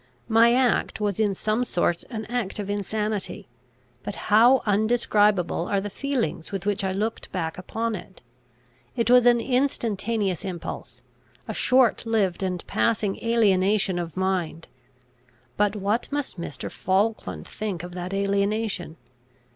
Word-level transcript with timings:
My 0.29 0.51
act 0.55 0.99
was 0.99 1.19
in 1.19 1.35
some 1.35 1.63
sort 1.63 2.03
an 2.09 2.25
act 2.25 2.57
of 2.57 2.71
insanity; 2.71 3.47
but 4.01 4.15
how 4.15 4.63
undescribable 4.65 5.67
are 5.67 5.79
the 5.79 5.91
feelings 5.91 6.51
with 6.51 6.65
which 6.65 6.83
I 6.83 6.91
looked 6.91 7.31
back 7.31 7.55
upon 7.59 7.93
it! 7.93 8.23
It 8.95 9.11
was 9.11 9.27
an 9.27 9.39
instantaneous 9.39 10.43
impulse, 10.43 11.03
a 11.47 11.53
short 11.53 12.03
lived 12.07 12.41
and 12.41 12.65
passing 12.65 13.19
alienation 13.23 13.99
of 13.99 14.17
mind; 14.17 14.67
but 15.55 15.75
what 15.75 16.11
must 16.11 16.41
Mr. 16.41 16.71
Falkland 16.71 17.47
think 17.47 17.83
of 17.83 17.91
that 17.91 18.11
alienation? 18.11 18.95